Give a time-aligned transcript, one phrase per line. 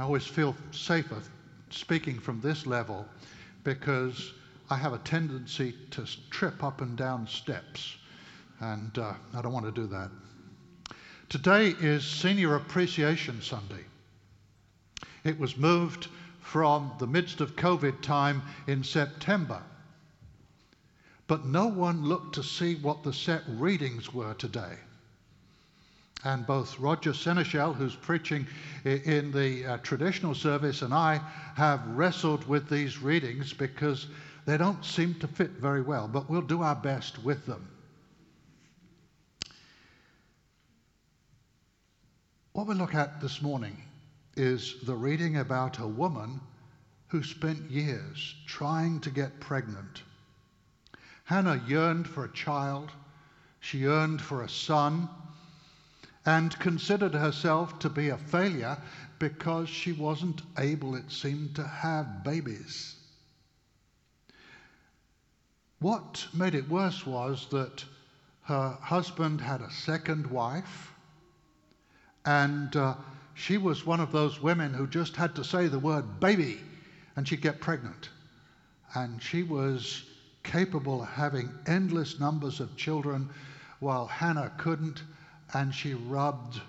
[0.00, 1.20] I always feel safer
[1.68, 3.06] speaking from this level
[3.64, 4.32] because
[4.70, 7.98] I have a tendency to trip up and down steps,
[8.60, 10.10] and uh, I don't want to do that.
[11.28, 13.84] Today is Senior Appreciation Sunday.
[15.22, 16.06] It was moved
[16.40, 19.60] from the midst of COVID time in September.
[21.26, 24.78] But no one looked to see what the set readings were today.
[26.24, 28.46] And both Roger Seneschal, who's preaching
[28.84, 31.20] in the uh, traditional service, and I
[31.56, 34.06] have wrestled with these readings because
[34.44, 37.68] they don't seem to fit very well, but we'll do our best with them.
[42.52, 43.76] What we look at this morning
[44.36, 46.40] is the reading about a woman
[47.06, 50.02] who spent years trying to get pregnant.
[51.24, 52.90] Hannah yearned for a child,
[53.60, 55.08] she yearned for a son,
[56.26, 58.76] and considered herself to be a failure
[59.18, 62.96] because she wasn't able, it seemed, to have babies.
[65.80, 67.84] What made it worse was that
[68.44, 70.92] her husband had a second wife,
[72.24, 72.94] and uh,
[73.34, 76.60] she was one of those women who just had to say the word baby
[77.16, 78.08] and she'd get pregnant.
[78.94, 80.04] And she was
[80.42, 83.30] capable of having endless numbers of children
[83.78, 85.02] while Hannah couldn't,
[85.54, 86.60] and she rubbed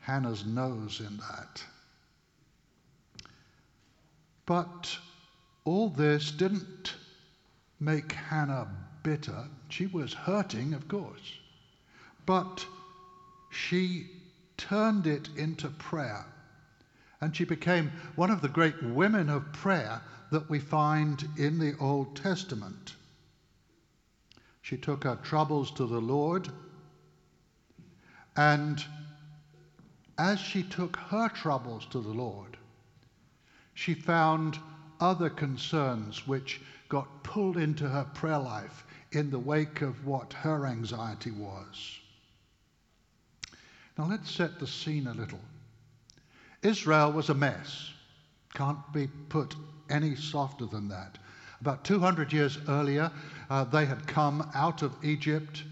[0.00, 1.62] Hannah's nose in that.
[4.46, 4.96] But
[5.64, 6.94] all this didn't
[7.80, 8.68] make Hannah
[9.02, 9.44] bitter.
[9.68, 11.34] She was hurting, of course.
[12.24, 12.64] But
[13.50, 14.06] she
[14.56, 16.24] turned it into prayer.
[17.20, 20.00] And she became one of the great women of prayer
[20.30, 22.94] that we find in the Old Testament.
[24.62, 26.48] She took her troubles to the Lord,
[28.38, 28.84] and
[30.16, 32.56] as she took her troubles to the Lord,
[33.74, 34.60] she found
[35.00, 40.66] other concerns which got pulled into her prayer life in the wake of what her
[40.66, 41.98] anxiety was.
[43.98, 45.40] Now let's set the scene a little.
[46.62, 47.90] Israel was a mess.
[48.54, 49.56] Can't be put
[49.90, 51.18] any softer than that.
[51.60, 53.10] About 200 years earlier,
[53.50, 55.64] uh, they had come out of Egypt,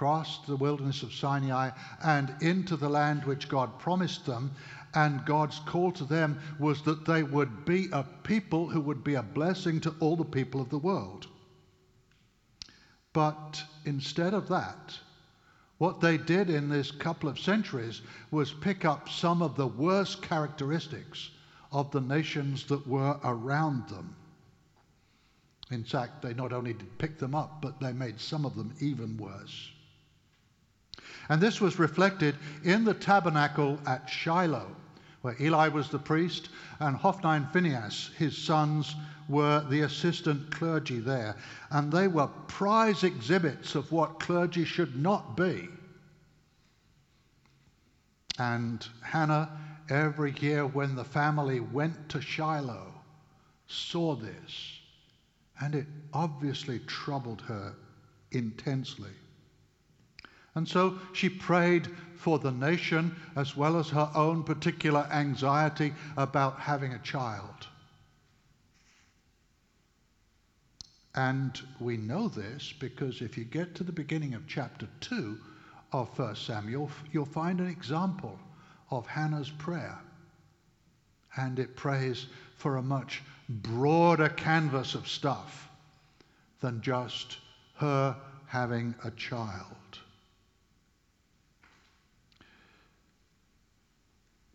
[0.00, 1.68] crossed the wilderness of Sinai,
[2.02, 4.50] and into the land which God promised them.
[4.94, 9.16] And God's call to them was that they would be a people who would be
[9.16, 11.26] a blessing to all the people of the world.
[13.12, 14.98] But instead of that,
[15.76, 18.00] what they did in this couple of centuries
[18.30, 21.30] was pick up some of the worst characteristics
[21.72, 24.16] of the nations that were around them.
[25.70, 28.74] In fact, they not only did pick them up, but they made some of them
[28.80, 29.70] even worse.
[31.28, 34.74] And this was reflected in the tabernacle at Shiloh,
[35.22, 36.48] where Eli was the priest
[36.78, 38.94] and Hophni and Phinehas, his sons,
[39.28, 41.36] were the assistant clergy there.
[41.70, 45.68] And they were prize exhibits of what clergy should not be.
[48.38, 49.50] And Hannah,
[49.88, 52.92] every year when the family went to Shiloh,
[53.66, 54.78] saw this.
[55.60, 57.74] And it obviously troubled her
[58.32, 59.12] intensely.
[60.54, 66.58] And so she prayed for the nation as well as her own particular anxiety about
[66.58, 67.66] having a child.
[71.14, 75.38] And we know this because if you get to the beginning of chapter 2
[75.92, 78.38] of 1 Samuel, you'll find an example
[78.90, 79.98] of Hannah's prayer.
[81.36, 85.68] And it prays for a much broader canvas of stuff
[86.60, 87.38] than just
[87.76, 89.99] her having a child.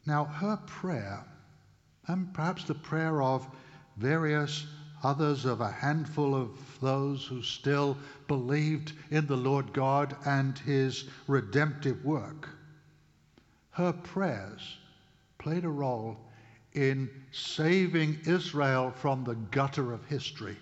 [0.06, 1.26] Now, her prayer,
[2.08, 3.48] and perhaps the prayer of
[3.98, 4.68] various
[5.04, 6.50] others of a handful of
[6.80, 12.50] those who still believed in the Lord God and his redemptive work.
[13.72, 14.78] Her prayers
[15.38, 16.18] played a role
[16.74, 20.58] in saving Israel from the gutter of history.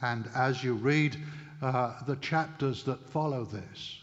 [0.00, 1.16] And as you read
[1.60, 4.00] uh, the chapters that follow this,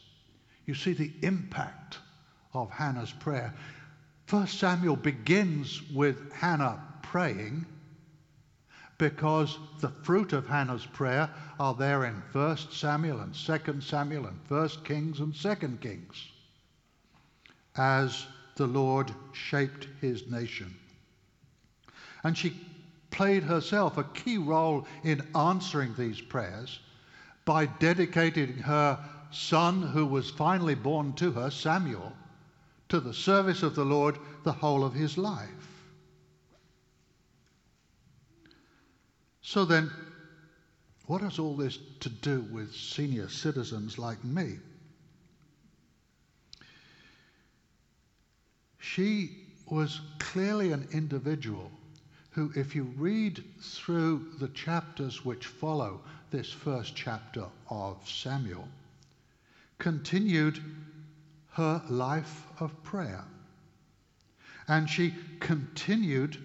[0.65, 1.99] you see the impact
[2.53, 3.53] of Hannah's prayer.
[4.25, 7.65] First Samuel begins with Hannah praying
[8.97, 11.29] because the fruit of Hannah's prayer
[11.59, 16.27] are there in 1 Samuel and 2 Samuel and 1 Kings and 2 Kings
[17.75, 18.25] as
[18.55, 20.75] the Lord shaped his nation.
[22.23, 22.59] And she
[23.09, 26.79] played herself a key role in answering these prayers
[27.45, 28.99] by dedicating her
[29.31, 32.11] son, who was finally born to her, Samuel,
[32.89, 35.49] to the service of the Lord the whole of his life.
[39.41, 39.89] So then,
[41.05, 44.57] what has all this to do with senior citizens like me?
[48.77, 49.37] She
[49.67, 51.71] was clearly an individual
[52.31, 55.99] who, if you read through the chapters which follow
[56.31, 58.67] this first chapter of Samuel,
[59.79, 60.59] continued
[61.51, 63.23] her life of prayer.
[64.67, 66.37] And she continued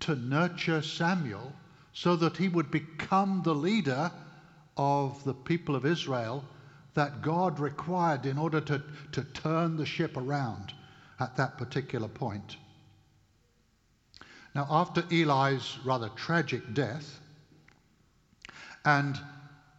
[0.00, 1.52] to nurture Samuel
[1.92, 4.10] so that he would become the leader
[4.76, 6.44] of the people of Israel
[6.94, 10.72] that God required in order to, to turn the ship around
[11.18, 12.56] at that particular point.
[14.54, 17.20] Now, after Eli's rather tragic death
[18.84, 19.18] and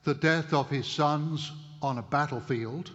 [0.04, 1.51] the death of his sons
[1.81, 2.92] on a battlefield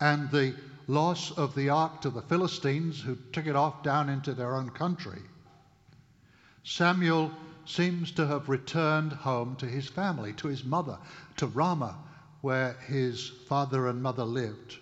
[0.00, 0.54] and the
[0.86, 4.70] loss of the ark to the Philistines who took it off down into their own
[4.70, 5.22] country,
[6.64, 7.30] Samuel
[7.64, 10.98] seems to have returned home to his family, to his mother,
[11.36, 11.96] to Ramah,
[12.40, 14.76] where his father and mother lived.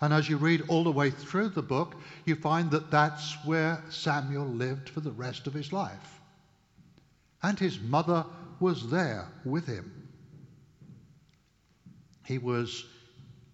[0.00, 3.82] And as you read all the way through the book, you find that that's where
[3.88, 6.20] Samuel lived for the rest of his life.
[7.42, 8.24] And his mother
[8.58, 10.08] was there with him.
[12.24, 12.84] He was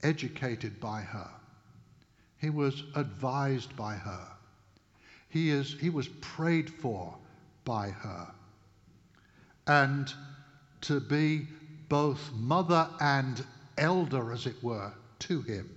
[0.03, 1.29] educated by her.
[2.41, 4.27] He was advised by her.
[5.29, 7.15] He, is, he was prayed for
[7.65, 8.29] by her.
[9.67, 10.13] And
[10.83, 11.47] to be
[11.89, 13.45] both mother and
[13.77, 15.69] elder, as it were, to him.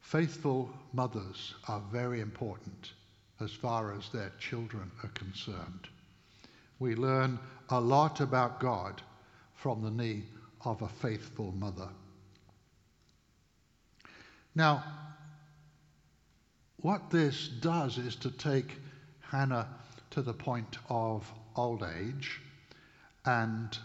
[0.00, 2.92] Faithful mothers are very important
[3.40, 5.88] as far as their children are concerned.
[6.78, 7.38] We learn
[7.68, 9.02] a lot about God
[9.54, 10.24] from the knee
[10.64, 11.88] of a faithful mother.
[14.54, 14.84] Now,
[16.80, 18.76] what this does is to take
[19.20, 19.68] Hannah
[20.10, 22.40] to the point of old age,
[23.24, 23.76] and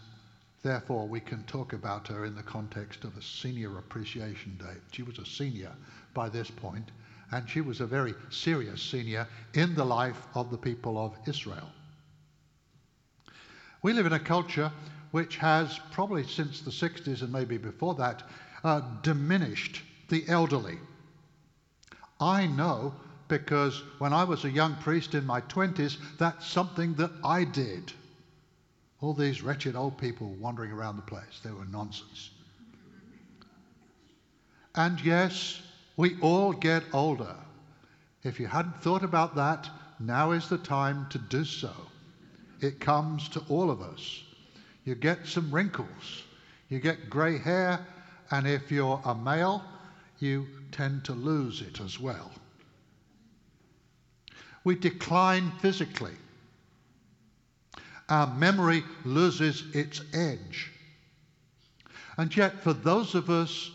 [0.64, 4.80] therefore we can talk about her in the context of a senior appreciation day.
[4.92, 5.74] She was a senior
[6.14, 6.92] by this point,
[7.32, 11.70] and she was a very serious senior in the life of the people of Israel.
[13.84, 14.72] We live in a culture
[15.12, 18.24] which has, probably since the 60s and maybe before that,
[18.64, 20.80] uh, diminished the elderly.
[22.20, 22.96] I know
[23.28, 27.92] because when I was a young priest in my 20s, that's something that I did.
[29.02, 32.32] All these wretched old people wandering around the place, they were nonsense.
[34.76, 35.62] And yes,
[35.98, 37.36] we all get older.
[38.24, 39.70] If you hadn't thought about that,
[40.00, 41.74] now is the time to do so.
[42.64, 44.24] It comes to all of us.
[44.86, 46.24] You get some wrinkles,
[46.70, 47.86] you get grey hair,
[48.32, 49.64] and if you're a male,
[50.20, 52.32] you tend to lose it as well.
[54.64, 56.16] We decline physically.
[58.10, 60.72] Our memory loses its edge.
[62.18, 63.72] And yet, for those of us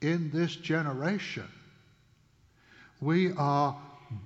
[0.00, 1.48] in this generation.
[3.00, 3.76] We are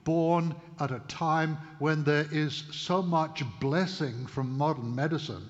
[0.05, 5.49] born at a time when there is so much blessing from modern medicine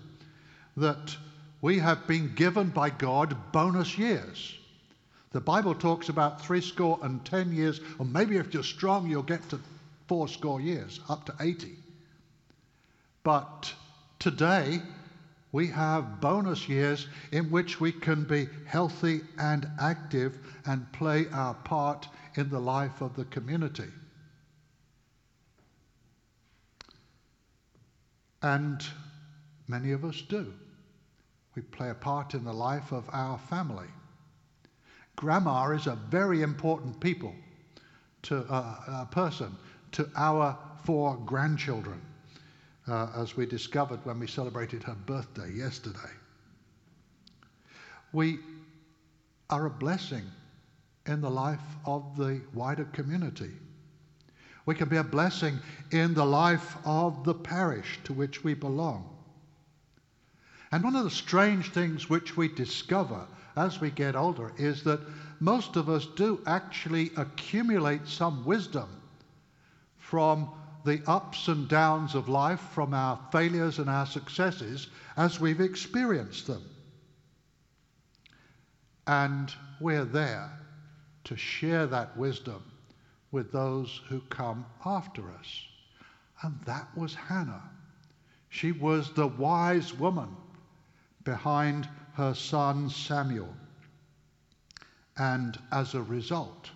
[0.76, 1.16] that
[1.60, 4.54] we have been given by God bonus years.
[5.32, 9.22] The Bible talks about three score and ten years, or maybe if you're strong, you'll
[9.22, 9.60] get to
[10.06, 11.76] four score years, up to 80.
[13.22, 13.74] But
[14.18, 14.80] today,
[15.52, 21.54] we have bonus years in which we can be healthy and active and play our
[21.54, 23.88] part in the life of the community.
[28.42, 28.84] And
[29.66, 30.52] many of us do.
[31.54, 33.88] We play a part in the life of our family.
[35.16, 37.34] Grandma is a very important people
[38.22, 39.56] to uh, a person
[39.92, 42.00] to our four grandchildren
[42.86, 45.98] uh, as we discovered when we celebrated her birthday yesterday.
[48.12, 48.38] We
[49.50, 50.24] are a blessing
[51.06, 53.50] in the life of the wider community.
[54.68, 55.60] We can be a blessing
[55.92, 59.08] in the life of the parish to which we belong.
[60.70, 65.00] And one of the strange things which we discover as we get older is that
[65.40, 68.90] most of us do actually accumulate some wisdom
[69.96, 70.50] from
[70.84, 76.46] the ups and downs of life, from our failures and our successes as we've experienced
[76.46, 76.62] them.
[79.06, 80.50] And we're there
[81.24, 82.62] to share that wisdom
[83.30, 85.66] with those who come after us.
[86.42, 87.62] And that was Hannah.
[88.48, 90.34] She was the wise woman
[91.24, 93.54] behind her son Samuel.
[95.16, 96.70] And as a result,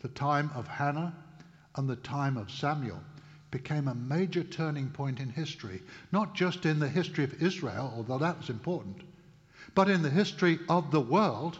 [0.00, 1.14] the time of Hannah
[1.76, 3.00] and the time of Samuel
[3.50, 8.18] became a major turning point in history, not just in the history of Israel, although
[8.18, 9.02] that was important,
[9.74, 11.58] but in the history of the world,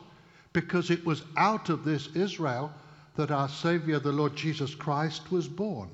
[0.52, 2.72] because it was out of this Israel
[3.16, 5.90] that our Savior, the Lord Jesus Christ, was born.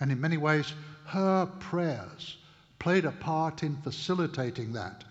[0.00, 0.72] And in many ways,
[1.06, 2.38] her prayers
[2.78, 5.04] played a part in facilitating that,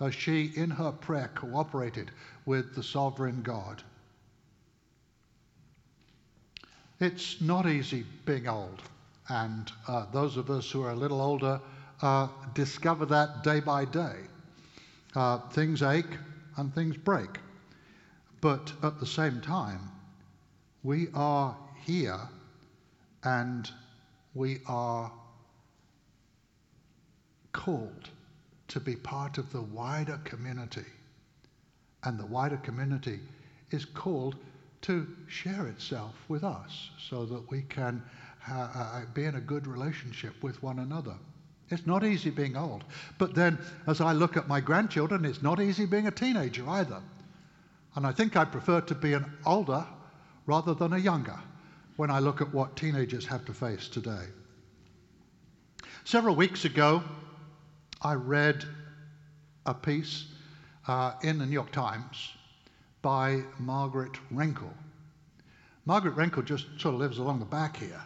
[0.00, 2.10] as she, in her prayer, cooperated
[2.44, 3.82] with the sovereign God.
[7.00, 8.82] It's not easy being old,
[9.28, 11.60] and uh, those of us who are a little older
[12.00, 14.16] uh, discover that day by day.
[15.14, 16.16] Uh, things ache
[16.56, 17.38] and things break.
[18.40, 19.80] But at the same time,
[20.86, 22.20] we are here
[23.24, 23.68] and
[24.34, 25.10] we are
[27.52, 28.10] called
[28.68, 30.84] to be part of the wider community.
[32.04, 33.18] And the wider community
[33.72, 34.36] is called
[34.82, 38.00] to share itself with us so that we can
[38.48, 41.16] uh, uh, be in a good relationship with one another.
[41.68, 42.84] It's not easy being old.
[43.18, 47.02] But then, as I look at my grandchildren, it's not easy being a teenager either.
[47.96, 49.84] And I think I prefer to be an older
[50.46, 51.38] rather than a younger
[51.96, 54.24] when I look at what teenagers have to face today.
[56.04, 57.02] Several weeks ago,
[58.02, 58.64] I read
[59.64, 60.26] a piece
[60.86, 62.30] uh, in the New York Times
[63.02, 64.70] by Margaret Renkl.
[65.84, 68.02] Margaret Renkl just sort of lives along the back here,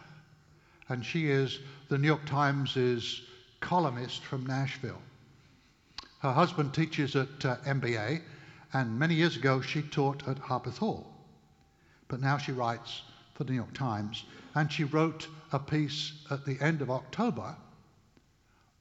[0.89, 3.21] and she is the New York Times'
[3.59, 5.01] columnist from Nashville.
[6.19, 8.21] Her husband teaches at uh, MBA,
[8.73, 11.10] and many years ago she taught at Harpeth Hall.
[12.11, 13.03] But now she writes
[13.35, 17.55] for the New York Times, and she wrote a piece at the end of October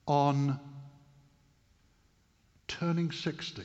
[0.04, 0.58] on
[2.66, 3.62] turning 60.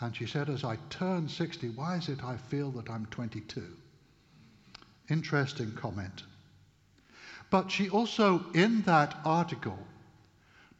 [0.00, 3.64] And she said, As I turn 60, why is it I feel that I'm 22?
[5.08, 6.24] Interesting comment.
[7.48, 9.78] But she also, in that article,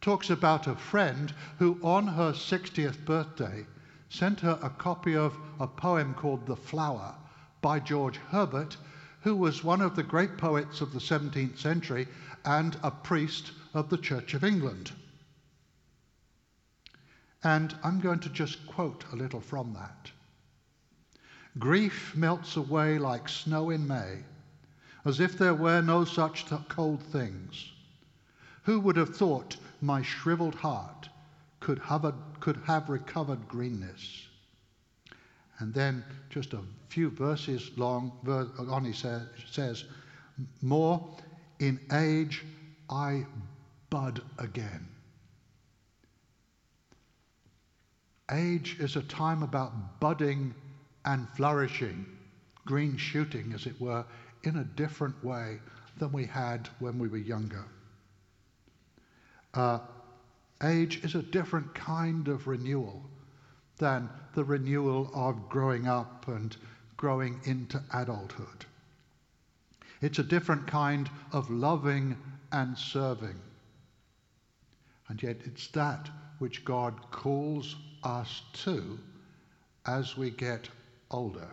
[0.02, 3.64] talks about a friend who, on her 60th birthday,
[4.12, 7.14] sent her a copy of a poem called The Flower
[7.62, 8.76] by George Herbert,
[9.22, 12.06] who was one of the great poets of the 17th century
[12.44, 14.92] and a priest of the Church of England.
[17.42, 20.10] And I'm going to just quote a little from that.
[21.58, 24.24] Grief melts away like snow in May,
[25.06, 27.72] as if there were no such cold things.
[28.64, 31.08] Who would have thought my shriveled heart
[31.62, 34.26] could have, a, could have recovered greenness?
[35.60, 38.12] And then, just a few verses long,
[38.58, 39.84] on he says,
[40.60, 41.08] More
[41.60, 42.44] in age
[42.90, 43.24] I
[43.90, 44.88] bud again.
[48.30, 50.54] Age is a time about budding
[51.04, 52.06] and flourishing,
[52.66, 54.04] green shooting, as it were,
[54.42, 55.60] in a different way
[55.98, 57.64] than we had when we were younger.
[59.54, 59.78] Uh,
[60.62, 63.02] age is a different kind of renewal
[63.78, 66.56] than the renewal of growing up and
[66.96, 68.64] growing into adulthood.
[70.00, 72.16] It's a different kind of loving
[72.52, 73.40] and serving.
[75.08, 78.98] And yet, it's that which God calls us to
[79.86, 80.68] as we get
[81.10, 81.48] older.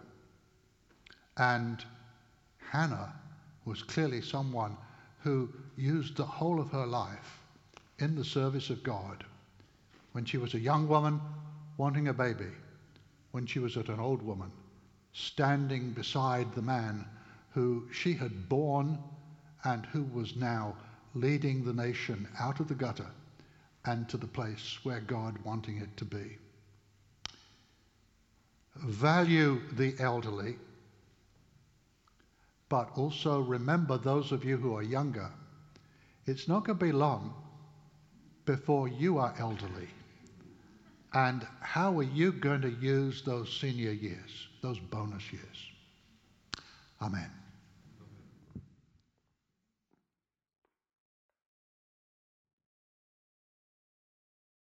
[1.37, 1.83] And
[2.57, 3.13] Hannah
[3.65, 4.77] was clearly someone
[5.19, 7.39] who used the whole of her life
[7.99, 9.23] in the service of God.
[10.13, 11.21] When she was a young woman
[11.77, 12.51] wanting a baby,
[13.31, 14.51] when she was at an old woman,
[15.13, 17.05] standing beside the man
[17.51, 18.97] who she had borne
[19.63, 20.75] and who was now
[21.13, 23.09] leading the nation out of the gutter
[23.85, 26.37] and to the place where God wanting it to be.
[28.75, 30.57] Value the elderly,
[32.69, 35.29] but also remember those of you who are younger.
[36.25, 37.33] It's not going to be long
[38.49, 39.87] before you are elderly.
[41.13, 45.57] And how are you going to use those senior years, those bonus years?
[46.99, 47.29] Amen.